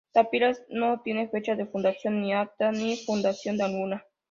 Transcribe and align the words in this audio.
Tapiales 0.13 0.63
no 0.67 1.01
tiene 1.03 1.29
fecha 1.29 1.53
de 1.53 1.67
fundación 1.67 2.21
ni 2.21 2.33
acta 2.33 2.71
de 2.71 2.97
fundación 3.05 3.61
alguna. 3.61 4.03